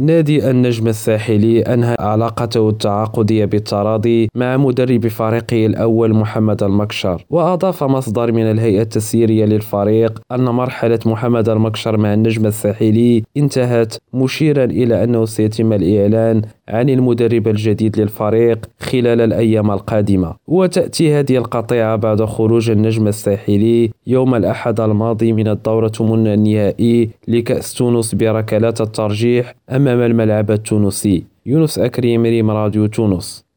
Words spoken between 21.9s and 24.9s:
بعد خروج النجم الساحلي يوم الأحد